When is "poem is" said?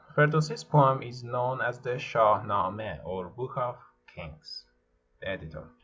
0.63-1.23